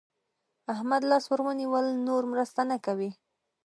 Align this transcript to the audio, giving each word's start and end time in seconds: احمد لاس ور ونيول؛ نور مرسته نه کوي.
احمد 0.73 1.01
لاس 1.09 1.25
ور 1.31 1.39
ونيول؛ 1.45 1.85
نور 2.07 2.23
مرسته 2.31 2.61
نه 2.69 2.77
کوي. 2.85 3.11